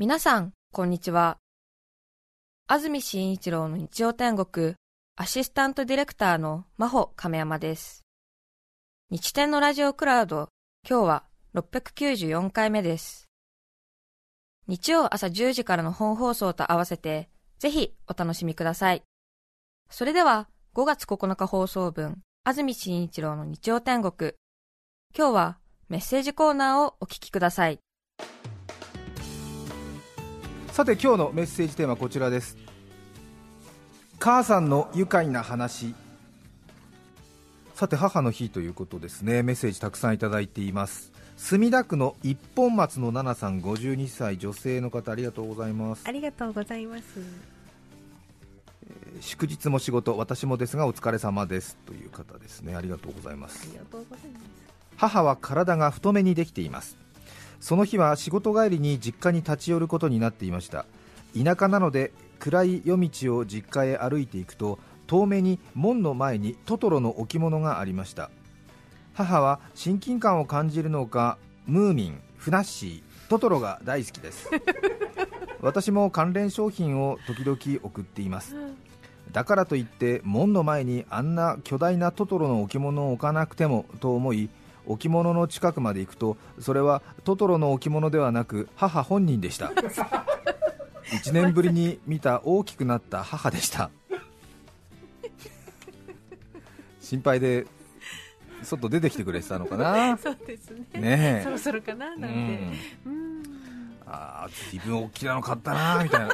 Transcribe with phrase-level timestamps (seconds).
[0.00, 1.36] 皆さん、こんにちは。
[2.66, 4.76] 安住紳一郎の日曜天国、
[5.14, 8.06] アシスタントディレクターの真帆亀山です。
[9.10, 10.48] 日天のラジオクラウド、
[10.88, 11.24] 今日は
[11.54, 13.28] 694回目です。
[14.68, 17.28] 日曜朝10時からの本放送と合わせて、
[17.58, 19.02] ぜひお楽しみください。
[19.90, 24.32] それでは、5月9日放送分、安住紳一郎の日曜天国。
[25.14, 25.58] 今日は
[25.90, 27.80] メッセージコーナーをお聞きください。
[30.72, 32.56] さて今日のメッセージテーマはこちらです。
[34.18, 35.94] 母さんの愉快な話。
[37.74, 39.42] さて母の日ということですね。
[39.42, 41.12] メッセージたくさんいただいています。
[41.36, 46.04] 墨田区の一本松の奈々さん52歳女性の方ありがとうございます。
[46.06, 47.02] ありがとうございます。
[49.20, 51.76] 祝日も仕事私もですがお疲れ様です。
[51.84, 52.76] という方ですね。
[52.76, 53.68] ありがとうございます。
[53.68, 54.70] ありがとうございます。
[55.00, 56.98] 母は体が太めにできています
[57.60, 60.86] その日は仕事帰りに実家に立ち寄ることになっていました。
[61.36, 68.30] 田舎なので暗い夜道を実家へ歩いていくと遠目に門の前にトトロの置物がありました。
[69.12, 71.36] 母は親近感を感じるのか
[71.66, 74.48] ムーミンフナッシートトロが大好きです。
[75.60, 78.56] 私も関連商品を時々送っています。
[79.30, 84.48] だからといって門の前にあんな巨大なトトロの置物を置かなくてもと思い
[84.92, 89.72] 置物の近くまで行くとそれはトトロの置物ではなく母本人でした。
[91.10, 93.90] 1年ぶりに見た大きくなった母でした。
[97.00, 97.66] 心配で
[98.62, 100.16] 外出てきてくれてたのかな。
[100.16, 101.00] そうですね。
[101.00, 101.42] ねえ。
[101.42, 102.36] そろそろかななんて。
[103.06, 103.42] うん。
[104.06, 106.28] ああ随分大きなの買ったなみたいな。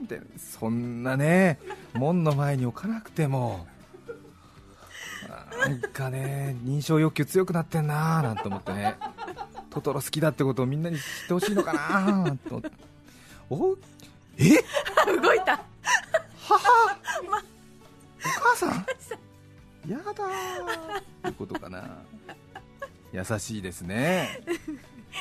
[0.00, 1.58] みたいなそんなね
[1.94, 3.66] 門の前に置かなくても
[5.68, 8.96] なんかね認証欲求強くなってんなーなんて思ってね。
[9.70, 12.62] トトロ好きだってことをみんなに知ってほしいのかなーと
[13.50, 13.76] お
[14.38, 14.50] え？
[15.22, 15.62] 動いた。
[16.40, 16.58] 母、お
[18.22, 18.86] 母さん。
[19.88, 20.18] やだー。
[21.28, 21.98] ってことかな。
[23.12, 24.40] 優しいですね。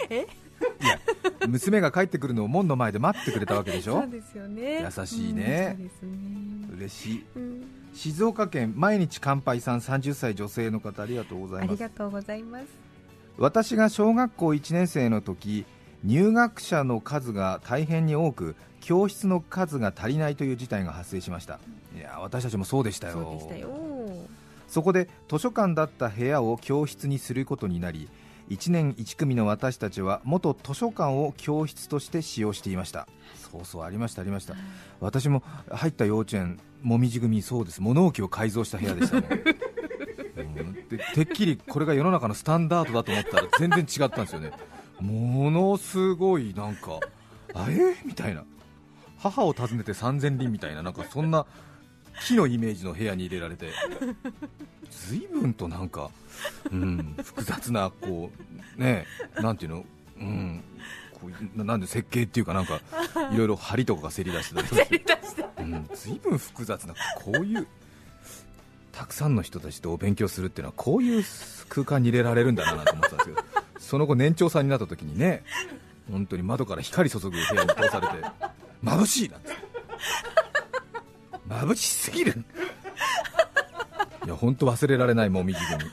[0.09, 0.21] え？
[0.21, 0.99] いや
[1.47, 4.01] 娘が帰ってくるのを門の前で待ってくれたわけでしょ？
[4.01, 4.85] そうですよね。
[4.97, 5.75] 優しいね。
[5.77, 6.77] うんそうですね。
[6.77, 7.25] 嬉しい。
[7.35, 7.64] うん。
[7.95, 11.77] 静岡県毎日乾杯さん30歳女性の方ありがとうござあいます。
[11.77, 12.65] りがとうございます。
[13.37, 15.65] 私が小学校1年生の時
[16.03, 21.59] 入学者の数が大変に多く教室の数が足りないという事態が発生しました。
[21.95, 23.13] いや私たちもそうでしたよ。
[23.13, 23.69] そうでしたよ。
[24.67, 28.09] そこで図書館だった部屋を教室にすることになり
[28.49, 33.07] 1年1組の私たちは元図書館を教室として使用していました
[33.55, 34.55] そうそうありましたありました。
[34.99, 37.81] 私も入った幼稚園もみじ組そうです。
[37.81, 39.27] 物置を改造した部屋でしたね。
[40.37, 40.73] うん。
[40.89, 44.51] でてっきりこれが世の中のスタンダードだと思ったら全然違ったんですよね。
[44.99, 46.99] ものすごいなんか
[47.53, 48.43] あえみたいな。
[49.17, 51.45] 母を訪ねて三千里みたいななんかそんな
[52.25, 53.71] 木のイメージの部屋に入れられて。
[55.09, 56.09] 随分となんか、
[56.71, 58.29] うん、複雑なこ
[58.77, 59.05] うね
[59.35, 59.85] なんていうの、
[60.19, 60.63] うん、
[61.19, 62.81] こうななんで設計っていうかなんか
[63.31, 65.05] いろいろ梁とかがせり出してたり
[65.57, 67.65] うん、随分複雑なこういう
[68.91, 71.23] たくさんの人たちとお勉強するっていうのはこういう
[71.69, 75.43] 空間に入れられるんだなと思ってたんですけどその後年長さんになった時にね
[76.11, 78.13] 本当に窓から光注ぐ部屋に通されて
[78.83, 79.49] 眩しいなんて。
[81.49, 82.43] 眩しすぎる。
[84.25, 85.83] いや本当忘れられないもみじ組。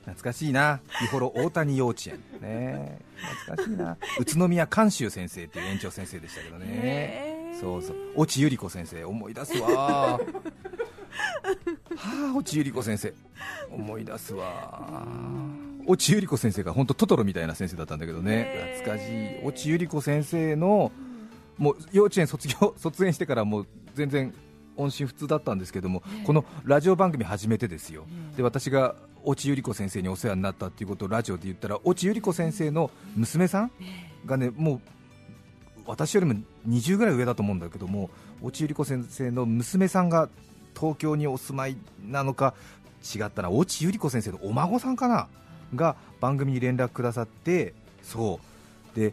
[0.00, 0.80] 懐かしいな。
[1.00, 2.22] 日幌大谷幼稚園。
[2.40, 3.96] ね懐かしいな。
[4.20, 7.54] 宇都宮監修先生っていう園長先生でしたけどね。
[7.60, 7.96] そうそう。
[8.22, 9.68] 越智百合子先生思い出すわ。
[9.68, 10.20] はあ
[12.38, 13.14] 越智百合子先生。
[13.70, 15.02] 思い出すわ。
[15.88, 18.74] 越智百合子先生が本当トトロみたいな先生だったんだけどね。
[18.82, 19.48] 懐かしい。
[19.48, 20.92] 越智百合子先生の
[21.58, 24.34] もう幼稚園卒業 卒園してからもう全然
[24.76, 28.04] 音信不通だったんですけども、このラジオ番組始めてですよ、
[28.36, 28.94] で私が
[29.26, 33.70] 越智百合子先生にお世話になったっていうことをラジオで言ったら越智百合子先生の娘さん
[34.24, 34.80] がねもう
[35.86, 36.34] 私よりも
[36.68, 38.10] 20ぐらい上だと思うんだけども
[38.42, 40.28] 越智百合子先生の娘さんが
[40.78, 41.76] 東京にお住まい
[42.06, 42.54] なのか
[43.14, 45.28] 違ったな越智百合子先生のお孫さんかな
[45.74, 48.40] が番組に連絡くださってそ
[48.94, 48.98] う。
[48.98, 49.12] で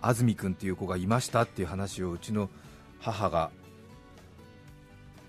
[0.00, 2.48] 安住君っていう子がいましたっていう話をうちの
[3.00, 3.50] 母が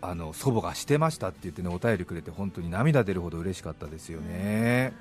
[0.01, 4.94] あの祖母がしてましたって言ってねお便りくれて本当に涙出るほど嬉しかったですよね。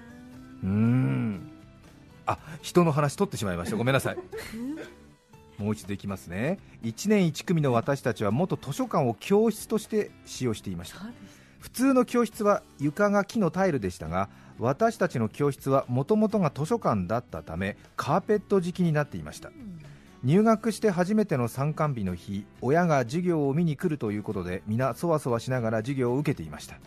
[0.62, 1.50] うーん。
[2.26, 3.76] あ人の話取ってしまいました。
[3.76, 4.16] ごめんなさい。
[5.58, 6.58] もう一度いきますね。
[6.82, 10.98] 1年1組の私たちは元図書館を教室として使用していました。
[11.60, 14.28] 普通の教室は床が木のタイルでしたが
[14.58, 19.50] 私たちの教室はもともとが図書館だったためカーペット敷きになっていました
[20.26, 26.80] 入学して初めての参観日の日親が授業を見に来るということで皆そわそわしながら授業を受けていました。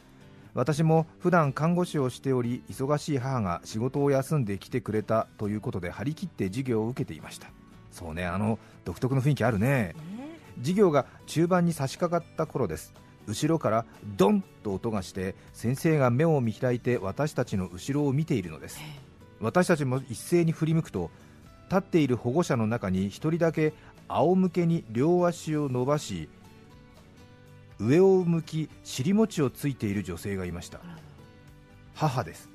[0.53, 7.47] 私も普段看護師をしており忙しい母が仕事を休んで来てくれたということで張り切って授業を受けていました。
[7.93, 9.95] そうねあの独特の雰囲気あるね。
[10.57, 12.93] 授業が中盤に差し掛かった頃です。
[13.25, 13.85] 後ろから
[14.17, 18.81] ドンと音がして先生が目を見開いて私たちの後ろを見ているのです。
[19.39, 21.09] 私たちも一斉に振り向くと
[21.69, 23.73] 立っている保護者の中に1人だけ
[24.07, 26.27] 仰向けに両足を伸ばし
[27.79, 30.79] 上を向き尻餅をついている女性がいました。
[31.95, 32.49] 母です。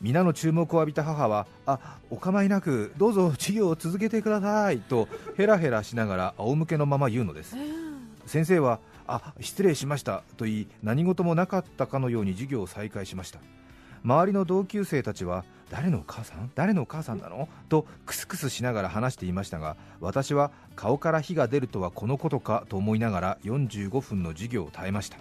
[0.00, 7.56] 皆の注目を浴びた母はあお構いなくどうぞ授業を続けてくださいとヘラヘラしながら仰向けのまま言うのです。
[8.26, 13.40] 先生はあ失礼しましたと言い何事もなかったかのように授業を再開しました。
[14.02, 16.50] 周りの同級生たちは誰のお母さん？
[16.54, 17.48] 誰のお母さんなの？
[17.68, 25.18] とクスクスしながら話していましたが私は顔から火が出るとはこのことかと思いながら45分の授業を耐えました。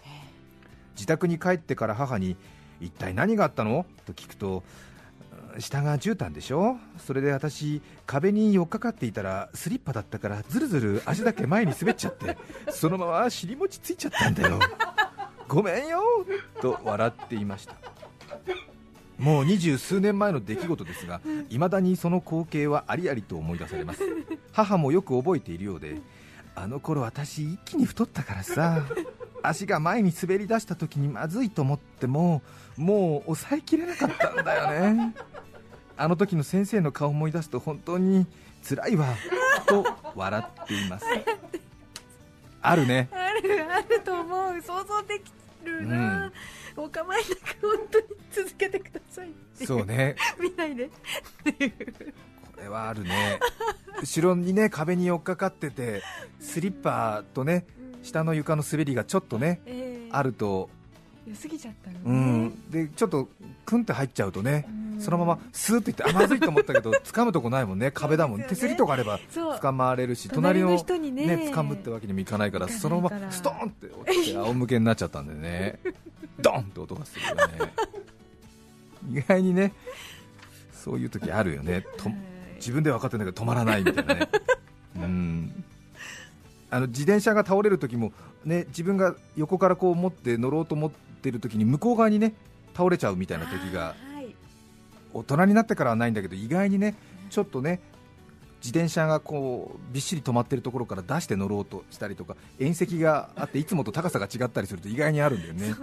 [0.95, 2.35] 自宅に帰ってから母に
[2.81, 3.85] 一体何があったの？
[4.05, 4.63] と聞くと
[5.59, 6.77] 下が絨毯でしょ？
[6.97, 12.37] それで私壁に寄っかかっていたらスリッパだったからずるずる足だけ前に滑っちゃって
[12.69, 14.59] そのまま尻餅ついちゃったんだよ
[15.47, 16.01] ごめんよ
[16.61, 17.75] と笑っていました
[19.23, 24.01] もう二十数年前の出来事ですがいまだにその光景はありありと思い出されます。
[24.51, 26.01] 母もよく覚えているようで
[26.55, 28.83] あの頃私一気に太ったからさ
[29.41, 32.41] 足が前に滑り出した時にまずいと思っても
[32.75, 35.15] もう抑えきれなかったんだよね。
[35.95, 38.27] あの時の先生の顔を思い出すと本当に
[38.67, 39.07] 辛いわ
[39.67, 39.85] と
[40.15, 41.05] 笑っています。
[42.61, 43.09] あるね。
[43.11, 44.61] あるあると思う。
[44.61, 45.31] 想像でき
[45.65, 46.31] るな、
[46.75, 49.65] お構いなく本当に続けてくださいって。
[49.65, 50.15] そうね。
[50.39, 50.85] 見ないで。
[50.85, 50.89] っ
[51.53, 51.71] ていう
[52.55, 53.39] これはあるね。
[54.01, 56.01] 後ろにね壁に寄っかかってて
[56.39, 57.65] スリッパとね
[58.01, 60.09] 下の床の滑りがちょっとねええ。
[60.11, 60.69] あると、
[61.27, 63.29] 良すぎちゃったのね、うん、でちょっと
[63.65, 64.65] クンって入っちゃうとね
[64.95, 65.01] うん。
[65.01, 67.91] そのままスーッといってあまずいと思ったけど 掴むとこないもんね。
[67.91, 68.39] 壁だもん。
[68.39, 68.45] ね。
[68.47, 71.25] 手すりとかあれば掴まれるし隣の人にね。
[71.25, 75.79] ね掴むってわけにもいかないからそのままストーンって落ちて仰向けになっちゃったんでね
[76.39, 77.73] ドンって音がするよね。
[79.11, 79.73] 意外にね
[80.71, 81.85] そういう時あるよね。
[81.97, 82.17] とはい。
[82.55, 84.29] 自分では分かってんだけど止まらないみたいなね。
[84.95, 85.63] うん。
[86.69, 88.13] あの自転車が倒れる時も
[88.45, 92.33] ね自分が横からこう持って乗ろうと思ってる時に向こう側にね
[92.75, 94.35] 倒れちゃうみたいな時がはい。
[95.13, 96.95] 大人になってからはないんだけど意外にね
[97.29, 97.79] ちょっとね
[98.63, 105.75] 自転車がこうびっしり止まってるところから出して乗ろうとしたりとか縁石があっていつもと高さが違ったりすると意外にあるんだよね。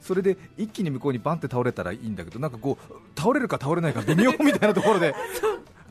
[0.00, 5.16] それで一気に向こうにバンって倒れたらいいんだけどなんかこう倒れるか倒れないか微妙みたいなところで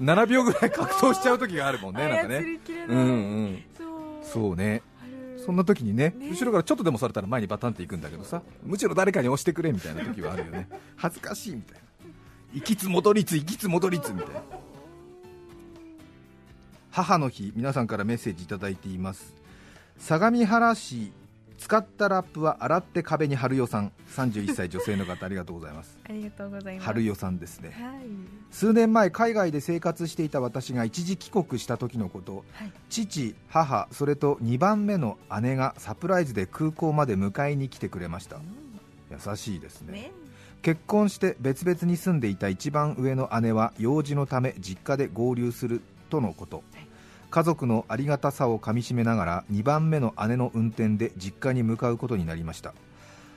[0.02, 3.02] 7秒ぐらい格闘しちゃう時があるもんね なんか操ねうんう
[3.48, 3.64] ん。
[4.24, 4.82] そうね。
[5.46, 6.30] そんな時にねね。
[6.32, 10.70] 後ろからちょっとでもされたら前にバタンっていくんだけどさむしろ誰かに押してくれみたいな時はあるよね。
[10.96, 11.82] 恥ずかしいみたいな。
[12.54, 14.42] 行きつ戻りつ行きつ戻りつみたいな
[16.98, 19.36] 母の日皆さんからメッセージいただいています。
[20.00, 21.12] 相模原市
[21.60, 23.92] 使ったラップは洗って壁に貼るよさん。
[24.16, 25.96] 31歳女性の方ありがとうございます。
[26.04, 26.86] ありがとうございます。
[26.86, 27.70] 貼るよさんですね。
[27.70, 28.02] はい。
[28.50, 32.44] 数年前海外で生活していた私が一時帰国した時のこと。
[32.54, 32.72] はい。
[32.90, 38.40] 父、母、それと2番目の姉がサプライズで空港まで迎えに来てくれました。
[39.12, 39.94] 優しいですね。
[39.94, 40.12] ね。
[40.64, 46.64] 結婚して別々に住んでいた一番上の姉は用事のため実家で合流するとのこと。
[47.30, 52.74] 家族のありがたさをかみしめながら2番目の姉の運転で実家に向かうことになりました。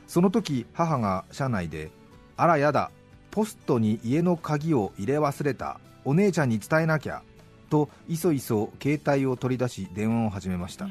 [0.07, 1.91] その時母が車内で
[2.37, 2.91] 「あらやだ
[3.31, 7.23] ポストに家の鍵を入れ忘れたお姉ちゃんに伝えなきゃ」
[7.71, 10.89] といそいそ携帯を取り出し電話を始めました、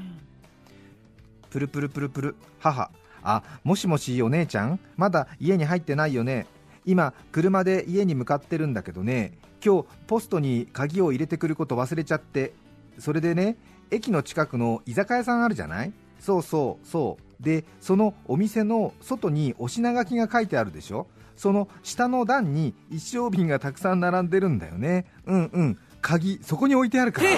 [1.50, 4.80] プルプルプルプル母あもしもしお姉ちゃん？
[4.96, 6.48] まだ家に入ってないよね？
[6.86, 12.54] 今車で家に向かってるんだけどね今日ポストに鍵を入れてくること忘れちゃって
[12.98, 13.58] それでね
[13.92, 15.94] 駅の近くの居酒屋さんあるじゃない？
[16.20, 17.44] そうそうそう。
[17.44, 21.08] でそのお店の外にお品書きが書いてあるでしょ？
[21.36, 25.06] その下の段に一升瓶がたくさん並んでるんだよね。
[25.26, 25.78] うんうん。
[26.02, 27.30] 鍵そこに置いてあるから。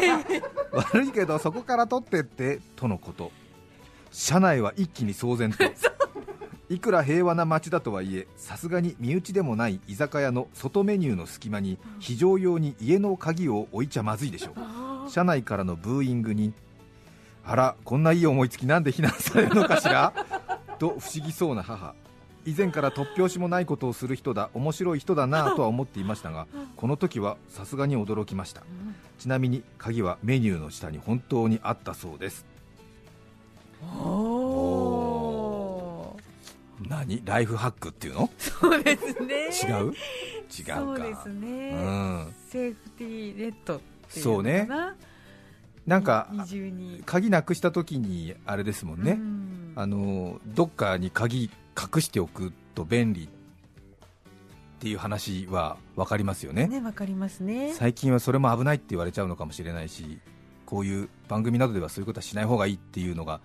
[0.74, 3.32] 悪いけどそこから取ってってとのこと。
[4.12, 5.58] 車内は一気に騒然と
[6.74, 16.54] いくら平和な街だとはいえさすがに身内でもない居酒屋の外メニューの隙間に非常用に家の鍵を置いちゃまずいでしょあ車内からのブーイングに
[17.46, 20.14] あらこんないい思いつきなんで非難されるのかしら？
[20.80, 21.94] と不思議そうな母。
[22.46, 28.64] 以前から突拍子もないことをする人だ面白い人だなとは思っていましたがこの時はさすがに驚きました。
[29.20, 32.46] ちなみに鍵はメニューの下に本当にあったそうです
[36.90, 37.22] 何？
[37.26, 38.30] ライフハックっていうの？
[38.38, 39.50] そうですね。
[39.74, 39.86] 違う？
[39.88, 40.76] 違うか。
[40.78, 42.34] そうですね、うん。
[42.50, 43.80] セーフティーネットっ
[44.12, 44.66] ていうそうね。
[44.66, 44.96] な
[45.88, 46.30] なんか
[47.06, 49.74] 鍵なくした時にあれですもんね、うん。
[49.76, 53.28] あのどっかに鍵隠しておくと便利っ
[54.80, 56.68] ていう話は分かりますよね。
[56.68, 57.74] ねわかりますね。
[57.74, 60.20] 最近はそれも危ないって言われちゃうのかもしれないし
[60.66, 63.42] こういう番組などではそういうことはしない方がいいっていうのが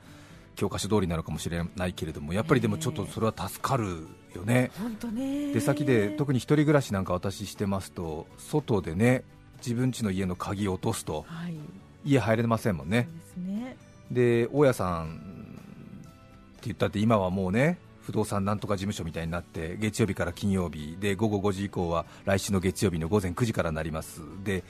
[0.56, 5.52] 教科書通りなのかもしれないけれどもやっぱりでもちょっとそれは助かるよね、本当ね。
[5.52, 9.22] 出先で特に一人暮らしなんか私してますと外でね
[9.58, 11.54] 自分家の家の鍵を落とすとはい。
[12.04, 13.08] 家入れませんもんね。
[13.12, 13.76] ですね。
[14.10, 15.10] で大家さんっ
[16.56, 24.20] て言ったって今はもうね不動産なんとか事務所みたいになって月曜日から金曜日で午後5時以降は来週の月曜日の午前9時からなります。
[24.44, 24.62] で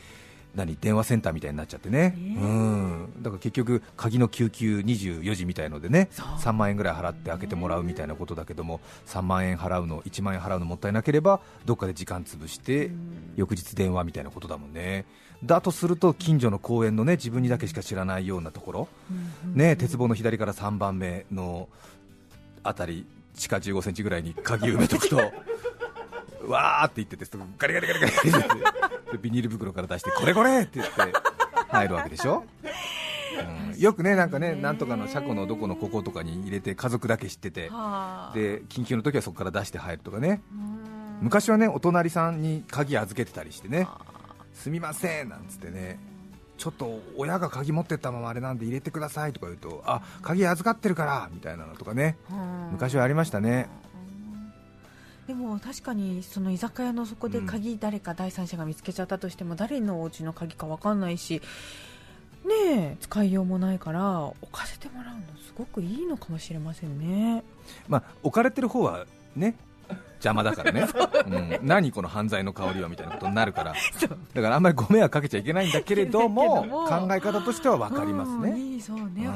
[0.57, 3.23] 何電話センターみたいになっちゃってね、ねうん。
[3.23, 6.27] だから結局鍵の救急24時みたいのでねそう。
[6.27, 13.33] 3万円ぐらい払って開けてもらうみたいなことだけども3万円払うの1万円払うのもったいなければどっかで時間潰してうん。
[13.37, 15.05] 翌日電話みたいなことだもんね。
[15.45, 18.89] だとすると近所の公園のね自分にだけしか知らないようなところ
[19.55, 21.69] ね、鉄棒の左から3番目の
[22.63, 25.17] あたり地下15センチぐらいに鍵埋めとくと
[26.49, 30.93] わーって言っててすぐガリガリガリガリってビニール袋から出してこれこれって言って
[31.69, 32.45] 入るわけでしょ、
[33.73, 37.69] うん、よくねなんかねなんとかの車庫のどこのこことかに入れて家族だけ知ってて。
[37.69, 38.33] はあ。
[38.35, 40.41] で緊急の時はそこから出して入るとかね。
[40.53, 41.19] うん。
[41.23, 43.87] 昔はねお隣さんに鍵預けてたりしてね。
[43.89, 43.99] あ。
[44.55, 45.99] すみませんなんつってね。
[46.59, 52.17] ちょっと親が鍵持ってったままあれなんで入れてくださいとか言うとあ鍵預かってるからみたいなのとかね。
[52.73, 53.69] 昔はありましたね
[55.27, 61.43] でも確かにその居酒屋のそこで鍵誰か第三者が見つけちゃったとしても誰のお家の鍵か分かんないし
[62.45, 62.53] ね
[62.93, 67.43] え使いようもないから置かせてもらうのすごくいいのかもしれませんね。
[67.89, 69.57] まあ置かれてる方はね
[70.27, 70.87] 邪魔だから ね、
[71.61, 73.75] うん、何この犯罪の香りはみたいなことになるから。
[74.35, 79.29] だからあんまりご迷惑かけちゃいけないんだけれども 考え方としては分かりますうんね、いいそうね、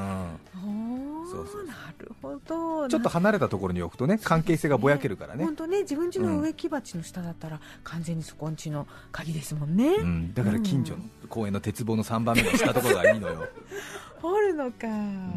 [1.30, 2.88] そうそうなるほど。
[2.88, 5.44] ちょっと離れたところに置くとね関係性がぼやけるからね。
[5.44, 13.46] 本当ね自分家の植木鉢の下だったら、完全にそこんちの鍵ですもんね、うん、だから近所の公園の鉄棒の3番目の下ところがいいのよ。
[14.20, 14.86] 掘るのか、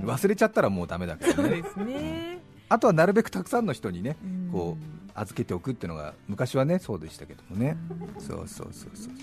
[0.03, 1.50] 忘れちゃったらもうダメだけどね。
[1.50, 4.50] そうですね、あとはなるべくたくさんの人にねうん。
[4.51, 7.77] こう預けておくっていうのが昔はねそうでしたけどもね
[8.20, 9.13] そうそうそうそう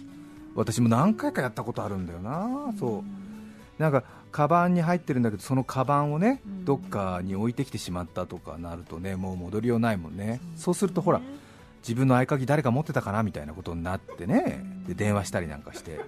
[0.54, 3.04] 私も何回かやったことあるんだよなそ
[3.78, 11.20] うなんかカバンに入ってるんだけどそのカバンをねどっかに置いてきてしまったとかなるとねもう戻りようないもんねそうするとほら
[11.82, 16.00] 自分の合鍵誰か持ってたかなみたいなことになってねで電話したりなんかして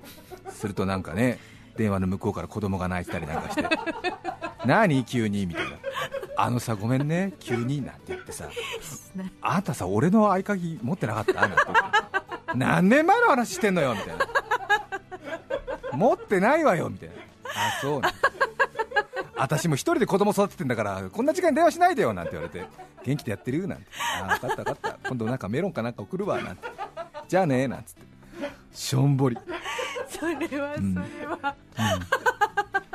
[0.51, 1.39] するとなんかね
[1.77, 3.65] 電話の向こうから子供が泣いてたりなんかして
[4.67, 5.77] 何急にみたいな
[6.45, 7.35] あのさごめんね。
[7.39, 8.49] 急になんて言ってさ。
[9.43, 11.59] あんたさ俺の合鍵持ってなかったなんって
[12.57, 14.27] 何年前の話してんのよみたいな。
[15.93, 17.15] 持ってないわよみたいな。
[17.15, 18.19] あそうなんて
[19.37, 22.67] 私も一人で子供育ててんだからこんな時間に電話しないでよなんて言われて。
[23.05, 23.69] 元気でやってる？
[23.69, 23.87] なんて。
[24.21, 25.09] あ分かった分かった。
[25.09, 26.69] 今度なんかメロンかなんか送るわなんて。
[27.29, 28.03] じゃあねなんつって。
[28.73, 29.39] しょんぼり、
[30.09, 31.05] それはそれは、うん。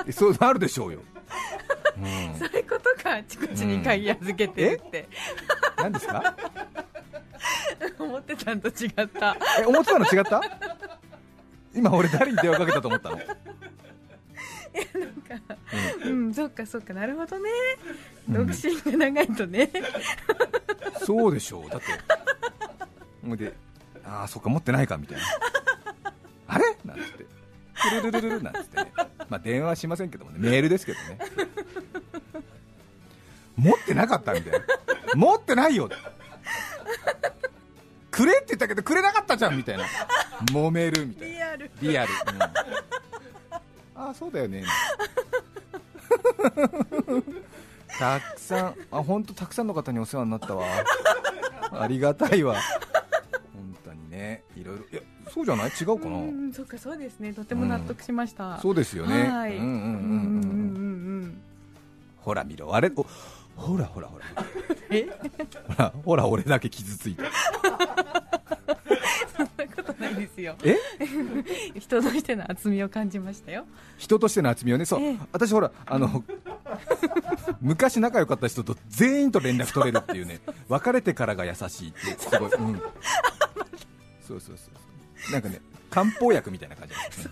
[0.06, 1.17] えそうなるでしょうよ、うん
[2.38, 3.16] そういうことか。
[3.16, 5.08] あちこちに鍵預けてるって、
[5.78, 6.36] 何ですか？
[8.00, 9.38] 思ってたんと違った。
[9.60, 10.42] え思ってたの違った？
[11.74, 13.20] 今俺誰に電話かけたと思ったの、
[16.06, 16.34] うん。
[16.34, 17.50] そっかそっかなるほどね。
[18.30, 18.48] うん。
[18.48, 19.72] 独身が長いとね、
[21.04, 21.70] そうでしょう。
[21.70, 21.88] だって。
[23.36, 23.54] で
[24.06, 25.24] ああそっか持ってないかみたいな。
[26.48, 26.78] あれ？
[26.86, 27.26] なんつって。
[28.02, 28.78] ルルルルルなんつって。
[28.78, 28.87] ね
[29.30, 30.38] まあ電話はしませんけどもね。
[30.40, 31.20] メールですけどね。
[33.56, 34.66] 持ってなかったみたいな。
[35.16, 35.90] 持ってないよ。
[38.12, 39.86] くれって言ったけどくれなかったじゃんみたいな。
[40.52, 41.36] 揉めるみたいな。
[41.36, 41.72] リアル。
[41.82, 42.42] リアル、うん。
[42.42, 44.64] ああそうだよね。
[48.00, 50.66] たくさんあ本当たくさんの方にお世話になったわ。
[51.72, 52.56] ありがたいわ。
[53.54, 54.44] 本当にね。
[54.56, 54.97] いろいろ
[55.38, 55.70] そうじゃない？
[55.70, 56.18] 違うかな？
[56.18, 57.32] うんそうかそうですね。
[57.32, 59.28] とても納得しました、うん、そうですよね。
[59.30, 59.56] はい。
[59.56, 59.74] うんうんう
[61.26, 61.42] ん
[62.22, 62.92] ほら見ろあれ。
[62.96, 63.06] お
[63.56, 64.26] ほらほらほら。
[64.90, 65.08] え？
[65.68, 67.26] ほらほら俺だけ傷ついた。
[69.38, 70.56] そんなことないですよ。
[70.64, 70.76] え？
[71.80, 73.66] 人としての厚みを感じましたよ。
[74.00, 74.86] 人としての厚みをね。
[74.86, 76.24] そう、ええ、私ほらあの
[77.62, 80.40] 昔仲良かった人と全員と連絡取れるっていうね。
[80.68, 82.82] 別れてからが優しいってすごい、うん、
[84.28, 84.78] そうそうそう。
[85.32, 87.32] なんかね漢方薬みたいな感じなんですね。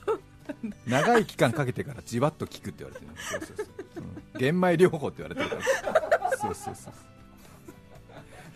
[0.86, 3.68] 長い期間かけてからじわっと効くって言われてるそうそうそう、
[4.34, 5.56] うん、玄米療法って言われてるか
[6.22, 6.38] ら。
[6.38, 6.94] そうそうそう。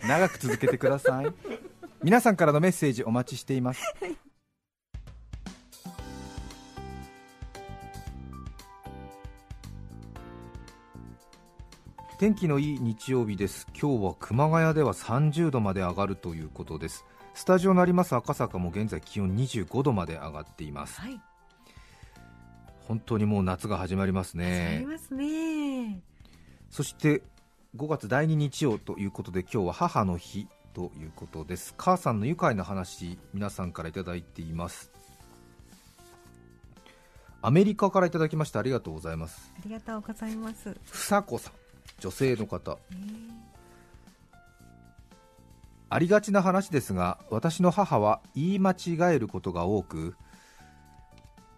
[0.06, 1.26] 長く続けてください。
[2.02, 3.82] 皆さんからのメッセージお待ちしています。
[12.18, 13.66] 天気のいい日曜日です。
[13.80, 17.04] 今日は熊谷では30度まで上がるということです。
[17.40, 21.00] スタジオのあります赤坂も現在気温25度まで上がっています。
[21.00, 21.18] はい。
[22.86, 24.84] 本当にもう夏が始まりますね。
[24.86, 26.02] ますね。
[26.68, 27.22] そして
[27.78, 31.74] 5月第2日曜ということで今日は母の日ということです。
[31.78, 34.92] 母さんの愉快な話皆さんからいただいています。
[37.40, 39.50] アメリカからいただきましてありがとうございます。
[39.56, 40.76] ありがとうございます。
[40.84, 41.52] ふさこさん
[42.00, 42.76] 女性の方
[45.90, 50.14] ありがちな話ですが私の母は言い間違えることが多く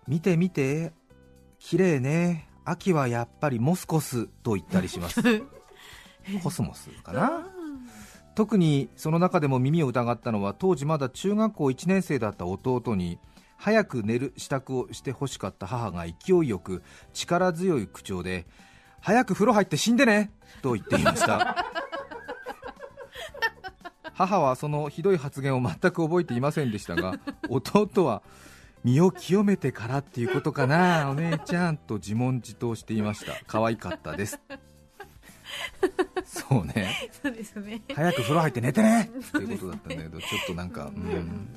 [0.09, 0.93] 見て見て
[1.59, 5.21] 綺麗ね秋はやっぱりモスコスと言ったりします。
[6.43, 7.49] コスモスかな。
[8.35, 13.19] 特にその中でも耳を疑ったのは当時まだ中学校1年生だった弟に
[13.59, 18.47] 早く寝る支度をしてほしかった母が勢いよく力強い口調で
[19.01, 21.67] 早く風呂入って死んでねと言っていました
[24.15, 28.23] 母はそのひどい発言を全く覚えていませんでしたが 弟は
[28.85, 33.33] 身を清めてからっていうことかなお姉ちゃんと自問自答していました。
[33.47, 34.41] 可愛かったです
[36.25, 37.11] そうね。
[37.23, 37.83] そうですね。
[37.95, 39.11] 早く風呂入って寝てね。
[39.11, 41.51] っていうことだったんだけどちょっとなんかうん。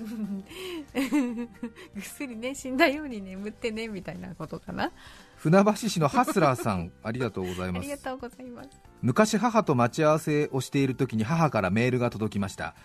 [1.94, 4.92] ぐっすりね死んだように眠ってねみたいなことかな。
[5.38, 7.84] 船橋市のハスラーさんありがとうございます。
[7.84, 8.70] ありがとうございます。
[9.02, 12.76] 昔母と待ち合わせをしている時に母からメールが届きました。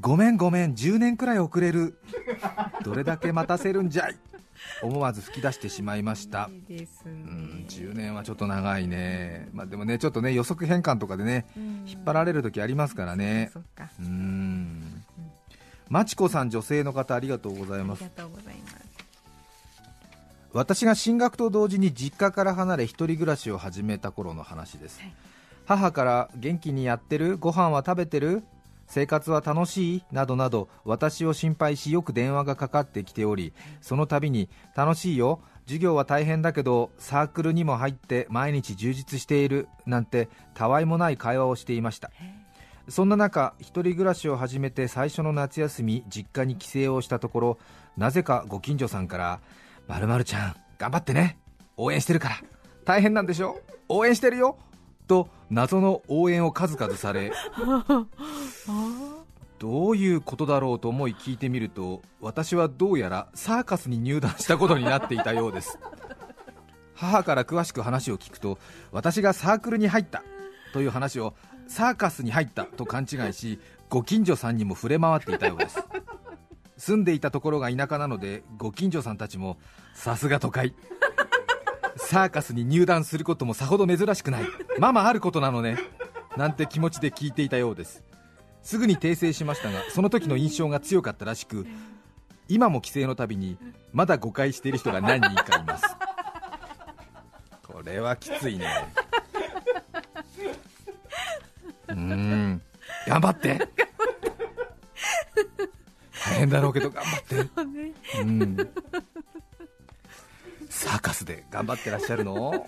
[0.00, 1.98] ごめんごめん10年くらい遅れる。
[2.82, 4.16] どれだけ待たせるんじゃい
[4.82, 6.50] 思わず吹き出してしまいました。
[6.68, 7.12] いいですね。
[7.12, 11.46] うん10年はちょっと長いね、まあ、でもねちょっとね予測変換とかでね
[11.86, 13.50] 引っ張られる時ありますからね。
[13.52, 15.04] そっかうーん。
[15.88, 18.04] まちこさん女性の方ありがとうございます。
[18.04, 18.76] ありがとうございます。
[20.52, 25.14] 私が進学と同時に実家から離れ一人暮らしを始めた頃の話です、はい。
[25.64, 27.38] 母から元気にやってる？
[27.38, 28.42] ご飯は食べてる？
[28.86, 30.04] 生活は楽しい？
[30.12, 42.10] などなど私を心配しよく電話がかかってきておりその度に楽しいよ授業は大変だけどサークルにも入って毎日充実しているなんてたわいもない会話をしていました。
[42.88, 47.58] そんな中一人暮らしを始めて最初の夏休み実家に帰省をしたところ
[47.96, 49.40] なぜかご近所さんから
[49.86, 51.38] 「まるまるちゃん頑張ってね。
[51.76, 52.36] 応援してるから。
[52.84, 53.60] 大変なんでしょ？
[53.88, 54.58] 応援してるよ」
[55.12, 57.32] と謎の応援を数々され
[59.58, 65.78] どういうことだろうと思い聞いてみると私はどうやらサーカスに入団したことになっていたようです。
[66.96, 68.58] 母から詳しく話を聞くと
[68.90, 70.22] 私がサークルに入った
[70.72, 71.34] という話を
[71.68, 75.84] サーカスに入ったと勘違いしご近所さんにも触れ回っていたようです。
[76.78, 79.58] 住んでいたところが田舎なのでご近所さんたちも
[79.92, 80.74] さすが都会
[81.96, 84.44] サーカスに入団することもさほど珍しくない。
[84.78, 85.78] ままあることなのね。
[86.36, 88.02] なんて気持ちで聞いていたようです。
[88.62, 91.66] すぐに訂正しましたがその時の印象が強かったらしく
[92.48, 93.58] 今も帰省のたびに
[93.92, 95.84] まだ誤解している人が何人かいます。
[97.66, 98.66] これはきついね。
[101.88, 102.62] うーん。
[103.06, 103.68] 頑張って。
[106.26, 108.20] 大変だろうけど頑張って。
[108.20, 108.56] うん
[110.82, 112.66] サーカスで頑張ってらっしゃるの？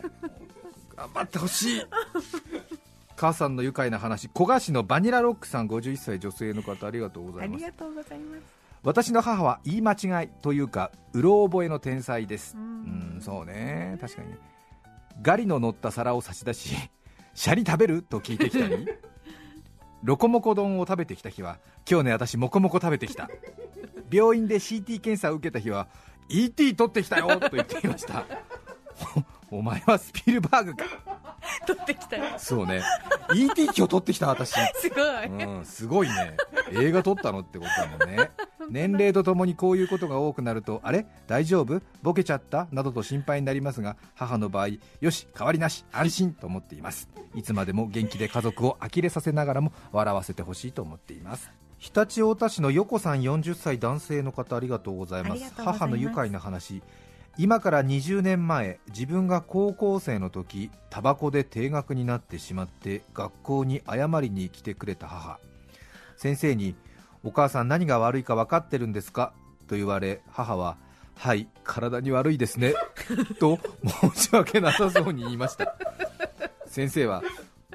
[0.96, 1.83] 頑張ってほしい。
[3.16, 4.29] 母さんの愉快な話。
[4.33, 7.64] 古賀市のバニラロックさん51歳女性の方ありがとうございます。
[7.64, 8.42] ありがとうございます。
[8.83, 12.55] 私の母は言い間違いというかうろ覚えの天才です。
[12.57, 13.96] ううんんそうね。
[14.00, 14.35] 確かに
[15.22, 16.74] ガリの乗った皿を差し出し
[17.35, 18.87] シャリ食べると聞いてきたり
[20.03, 23.29] ロコモコ丼を食べてきた日は今日ね私モコモコ食べてきた。
[24.11, 25.88] 病院で CT 検査を受けた日は
[26.28, 28.24] ET 取ってきたよ と言っていました。
[29.50, 30.84] お お前はスピルバーグか。
[31.66, 32.24] 取ってきたよ。
[32.38, 32.82] そうね。
[33.34, 34.52] ET 今日取ってきた私。
[34.52, 36.37] すごい、うん、すごいね。
[36.72, 38.30] 映画撮ったのってことだもんね。
[38.70, 41.06] 年齢とともにこういうことが多くなるとあれ？
[41.26, 41.82] 大丈夫？
[42.02, 42.66] ボケちゃった？
[42.72, 44.68] などと心配になりますが母の場合
[45.00, 47.08] よし変わりなし安心と思っています。
[47.34, 51.50] いつまでも元気で家族を呆れさせながらも笑わせてほしいと思っています
[51.92, 55.52] 常陸太田市の横さん40歳男性の方ありがとうございます。
[55.56, 56.82] 母の愉快な話。
[57.36, 65.38] 今から20年前自分が高校生の時タバコで定額になってしまって学校に謝りに来てくれた母。
[66.16, 66.74] 先生に
[67.24, 69.32] お母さん何が悪いか分かってるんですか？
[69.66, 70.76] と言われ母は
[71.16, 72.74] はい体に悪いですね
[73.40, 73.58] と
[74.12, 75.74] 申し訳なさそうに言いました。
[76.66, 77.22] 先生は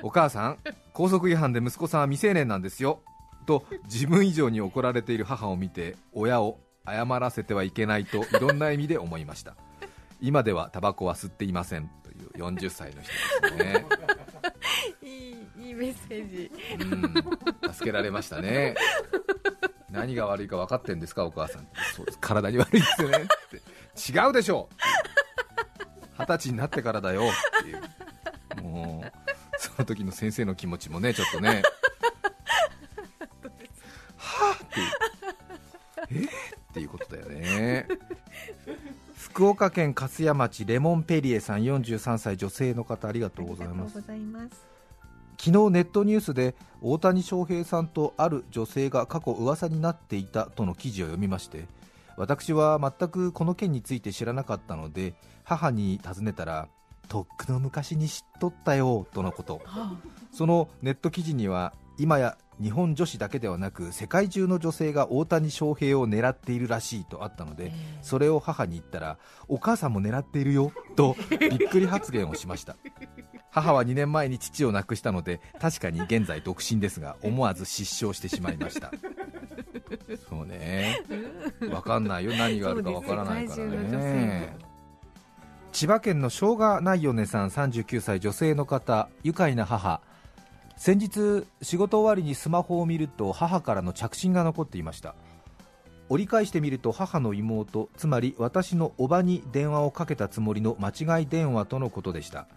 [0.02, 0.58] お母さん
[0.94, 3.02] 高速違反で息子さんは未成年なんですよ
[3.50, 9.56] と自分以上に怒られている母を見て親を謝らせてはいけないといろんな意味で思いました。
[10.22, 11.90] 今ではタバコは吸っていません。
[12.04, 13.86] という40歳の人ですね。
[15.02, 16.52] いいいいメッセージ。
[16.80, 17.74] うん。
[17.74, 18.76] 助けられましたね。
[19.90, 21.68] 何が悪いか分かってんですかお母さん。
[21.96, 23.18] そう体に悪いですよね。
[23.18, 24.22] って。
[24.22, 24.76] 違うでしょう。
[26.20, 27.24] 二十歳になってからだよ。
[27.24, 28.62] っていう。
[28.62, 29.12] もう
[29.58, 31.64] その時の先生の気持ちもねちょっとね
[39.40, 43.94] 福岡県粕屋町レモンペリエさん43歳女性の方ありがとうございます。
[44.02, 44.18] 昨
[45.38, 51.68] 日ネットニュースで大谷翔平さんとある女性が過去噂になっていたとの記事を読みまして
[52.18, 55.14] 私は全くこの件について知らなかったので
[55.46, 56.68] 母に尋ねたら
[57.08, 59.62] とっくの昔に知っとったよとのこと。
[59.64, 59.96] は
[60.34, 68.00] そのネット記事には今や日本女子だけではなく世界中の女性が大谷翔平を狙っているらしいとあったので、ええ。
[68.02, 69.18] それを母に言ったら
[69.48, 72.76] お母さんも狙っているよとびっくり発言をしました。
[73.52, 78.92] 母は2年前に父を亡くしたので確かに現在独身ですが思わず失笑してしまいました。
[80.30, 81.02] そうね。
[81.60, 82.34] 分かんないよ。
[82.36, 84.70] 何があるか分からないからね。
[85.72, 90.02] 千葉県のしょうがないよねさん39歳女性の方愉快な母
[90.80, 95.14] 先日仕事終わりにスマホを見ると母からの着信が残っていました。
[96.08, 102.48] 折り返してみると母の妹つまり私の叔母に電話をかけたつもりの間違い電話とのことでした、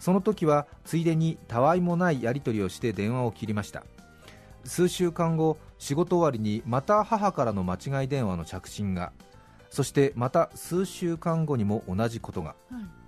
[0.00, 3.84] その時はついでにたわいもないやり取りをして電話を切りました。
[4.64, 9.12] 数週間後仕事終わりにまた母からの間違い電話の着信が。
[9.70, 12.56] そしてまた数週間後にも同じことが。
[12.68, 12.99] はい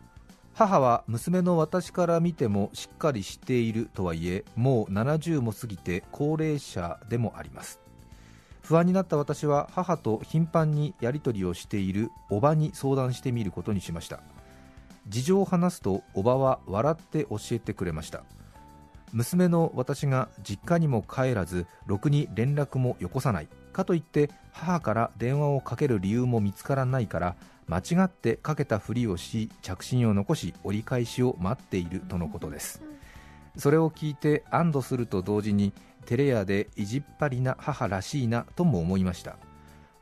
[0.54, 7.80] 母は娘の私から見てもしっかりしているとはいえもう70も過ぎて高齢者でもあります。
[8.62, 14.20] 不安になった私は母と頻繁にやり取りをしている叔母に相談してみることにしました。
[15.08, 18.22] 事情を話すと叔母は笑って教えてくれました。
[19.12, 23.48] 娘の私が実家にも帰らずろくに連絡もよこさない。
[23.72, 27.36] かといって母から電話をかける理由も見つからないから
[27.72, 32.82] 間違ってかけたふりをし着信を残し折り返しを待っているとのことです。
[33.56, 35.72] それを聞いて安堵すると同時に
[36.04, 39.36] 照れ屋で意地っ張りな母らしいなとも思いました。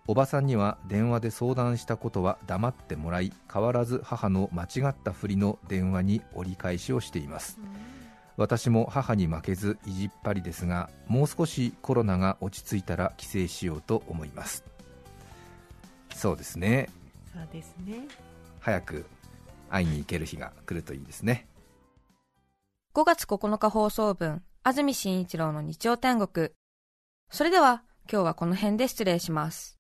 [0.08, 7.60] おばさんには電話で相談したことは黙ってもらい変わらず母の間違ったふりの電話に折り返しをしています。
[8.36, 14.64] 私も母に負けず意地っ張りですがもう少しコロナが落ち着いたら帰省しようと思います。
[16.16, 16.88] そうですね。
[17.32, 18.06] そうですね。
[18.60, 19.06] 早く
[19.68, 21.46] 会いに行ける日が来るといいですね。
[22.94, 26.50] 5月9日放送分、安住紳一郎の日曜天国。
[27.30, 29.78] それでは、今日はこの辺で失礼します。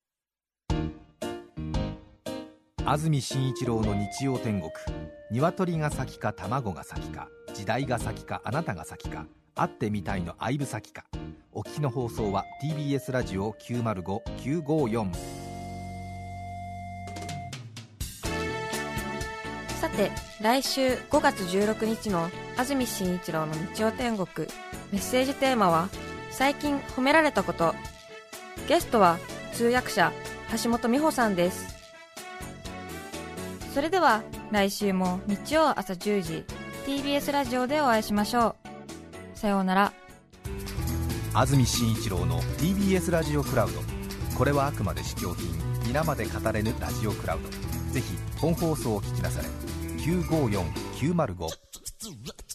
[2.84, 4.70] 安住紳一郎の日曜天国。
[5.30, 11.04] 鶏が先か卵が先か時代が先かあなたが先か会ってみたいの相武先か。
[11.52, 15.49] お聞きの放送は TBS ラジオ905954
[20.00, 20.10] て、
[20.40, 24.48] 来週5月16日の安住紳一郎の日曜天国、
[24.92, 25.90] メッセージテーマは、
[26.30, 27.74] 最近褒められたこと。
[28.66, 29.18] ゲストは
[29.52, 30.12] 通訳者、
[30.62, 31.76] 橋本美穂さんです。
[33.74, 36.44] それでは、来週も日曜朝10時、
[36.86, 38.56] TBS ラジオでお会いしましょ
[39.34, 39.38] う。
[39.38, 39.92] さようなら。
[41.34, 43.80] 安住紳一郎の TBS ラジオクラウド
[44.36, 45.48] これはあくまで試供品
[45.86, 49.69] 皆まで語れぬラジオクラウドぜひ本放送を聞きなされ
[50.00, 52.49] 954905